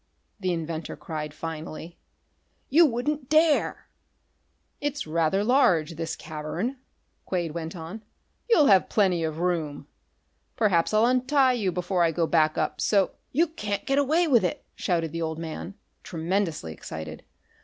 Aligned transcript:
the 0.39 0.51
inventor 0.51 0.95
cried 0.95 1.31
finally. 1.31 1.95
"You 2.69 2.87
wouldn't 2.87 3.29
dare!" 3.29 3.87
"It's 4.79 5.05
rather 5.05 5.43
large, 5.43 5.91
this 5.91 6.15
cavern," 6.15 6.77
Quade 7.25 7.51
went 7.51 7.75
on. 7.75 8.01
"You'll 8.49 8.65
have 8.65 8.89
plenty 8.89 9.23
of 9.23 9.37
room. 9.37 9.85
Perhaps 10.55 10.91
I'll 10.91 11.05
untie 11.05 11.53
you 11.53 11.71
before 11.71 12.01
I 12.03 12.09
go 12.11 12.25
back 12.25 12.57
up, 12.57 12.81
so" 12.81 13.11
"You 13.31 13.45
can't 13.49 13.85
get 13.85 13.99
away 13.99 14.27
with 14.27 14.43
it!" 14.43 14.65
shouted 14.73 15.11
the 15.11 15.21
old 15.21 15.37
man, 15.37 15.75
tremendously 16.01 16.73
excited. 16.73 17.23